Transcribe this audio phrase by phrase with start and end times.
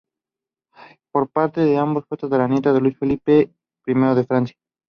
[1.11, 3.53] Por parte de ambos fue tataranieta de Luis Felipe
[3.85, 4.57] I de Francia.